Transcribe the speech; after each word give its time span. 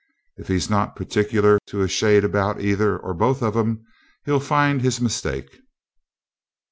If 0.35 0.47
he's 0.47 0.67
not 0.67 0.95
particular 0.95 1.59
to 1.67 1.81
a 1.83 1.87
shade 1.87 2.23
about 2.23 2.59
either 2.59 2.97
or 2.97 3.13
both 3.13 3.43
of 3.43 3.55
'em, 3.55 3.85
he'll 4.25 4.39
find 4.39 4.81
his 4.81 4.99
mistake. 4.99 5.59